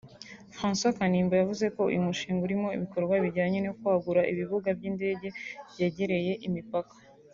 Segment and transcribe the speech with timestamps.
[0.55, 5.27] François Kanimba yavuze ko uyu mushinga urimo ibikorwa bijyanye no kwagura ibibuga by’indege
[5.71, 6.95] byegereye imipaka